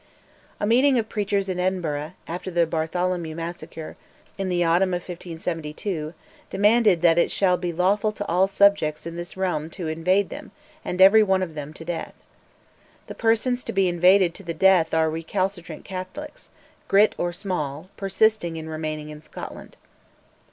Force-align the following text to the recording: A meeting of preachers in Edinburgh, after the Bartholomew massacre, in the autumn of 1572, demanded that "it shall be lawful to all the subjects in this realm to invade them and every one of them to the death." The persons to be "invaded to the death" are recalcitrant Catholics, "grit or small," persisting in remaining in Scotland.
A 0.59 0.65
meeting 0.65 0.97
of 0.97 1.09
preachers 1.09 1.47
in 1.47 1.59
Edinburgh, 1.59 2.13
after 2.27 2.49
the 2.49 2.65
Bartholomew 2.65 3.35
massacre, 3.35 3.95
in 4.35 4.49
the 4.49 4.63
autumn 4.63 4.95
of 4.95 5.01
1572, 5.01 6.15
demanded 6.49 7.03
that 7.03 7.19
"it 7.19 7.29
shall 7.29 7.55
be 7.55 7.71
lawful 7.71 8.11
to 8.13 8.25
all 8.25 8.47
the 8.47 8.51
subjects 8.53 9.05
in 9.05 9.15
this 9.15 9.37
realm 9.37 9.69
to 9.69 9.87
invade 9.87 10.29
them 10.31 10.49
and 10.83 10.99
every 11.01 11.21
one 11.21 11.43
of 11.43 11.53
them 11.53 11.71
to 11.73 11.85
the 11.85 11.93
death." 11.93 12.15
The 13.05 13.13
persons 13.13 13.63
to 13.65 13.73
be 13.73 13.87
"invaded 13.87 14.33
to 14.33 14.41
the 14.43 14.55
death" 14.55 14.91
are 14.95 15.07
recalcitrant 15.07 15.85
Catholics, 15.85 16.49
"grit 16.87 17.13
or 17.19 17.31
small," 17.31 17.87
persisting 17.95 18.57
in 18.57 18.67
remaining 18.69 19.09
in 19.09 19.21
Scotland. 19.21 19.77